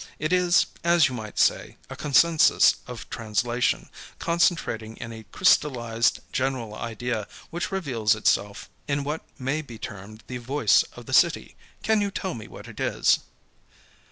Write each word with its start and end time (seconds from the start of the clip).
It 0.17 0.33
is, 0.33 0.65
as 0.83 1.07
you 1.07 1.13
might 1.13 1.37
say, 1.37 1.77
a 1.87 1.95
consensus 1.95 2.77
of 2.87 3.07
translation, 3.11 3.87
concentrating 4.17 4.97
in 4.97 5.13
a 5.13 5.25
crystallized, 5.25 6.21
general 6.31 6.73
idea 6.73 7.27
which 7.51 7.71
reveals 7.71 8.15
itself 8.15 8.67
in 8.87 9.03
what 9.03 9.21
may 9.37 9.61
be 9.61 9.77
termed 9.77 10.23
the 10.25 10.37
Voice 10.37 10.81
of 10.95 11.05
the 11.05 11.13
City. 11.13 11.55
Can 11.83 12.01
you 12.01 12.09
tell 12.09 12.33
me 12.33 12.47
what 12.47 12.67
it 12.67 12.79
is?" 12.79 13.19